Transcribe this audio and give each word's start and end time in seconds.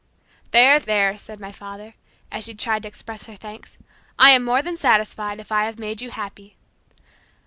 "There, 0.49 0.79
there," 0.79 1.15
said 1.15 1.39
my 1.39 1.51
father, 1.51 1.93
as 2.31 2.45
she 2.45 2.55
tried 2.55 2.81
to 2.81 2.87
express 2.87 3.27
her 3.27 3.35
thanks, 3.35 3.77
"I 4.17 4.31
am 4.31 4.43
more 4.43 4.63
than 4.63 4.75
satisfied, 4.75 5.39
if 5.39 5.51
I 5.51 5.65
have 5.65 5.77
made 5.77 6.01
you 6.01 6.09
happy." 6.09 6.57